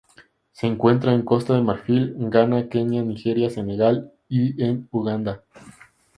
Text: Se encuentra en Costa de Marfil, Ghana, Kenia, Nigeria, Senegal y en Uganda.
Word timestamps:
Se 0.51 0.65
encuentra 0.65 1.13
en 1.13 1.21
Costa 1.23 1.53
de 1.53 1.61
Marfil, 1.61 2.15
Ghana, 2.17 2.69
Kenia, 2.69 3.03
Nigeria, 3.03 3.51
Senegal 3.51 4.11
y 4.29 4.59
en 4.63 4.87
Uganda. 4.89 5.43